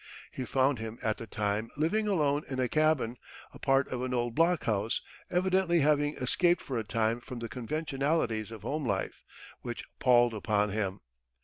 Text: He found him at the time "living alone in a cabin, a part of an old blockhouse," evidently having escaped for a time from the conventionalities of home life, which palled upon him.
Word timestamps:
He 0.31 0.45
found 0.45 0.79
him 0.79 0.97
at 1.03 1.17
the 1.17 1.27
time 1.27 1.69
"living 1.77 2.07
alone 2.07 2.43
in 2.49 2.59
a 2.59 2.67
cabin, 2.67 3.17
a 3.53 3.59
part 3.59 3.87
of 3.89 4.01
an 4.01 4.15
old 4.15 4.33
blockhouse," 4.33 5.01
evidently 5.29 5.81
having 5.81 6.15
escaped 6.15 6.59
for 6.63 6.79
a 6.79 6.83
time 6.83 7.21
from 7.21 7.37
the 7.37 7.47
conventionalities 7.47 8.49
of 8.49 8.63
home 8.63 8.83
life, 8.83 9.23
which 9.61 9.83
palled 9.99 10.33
upon 10.33 10.69
him. 10.71 11.01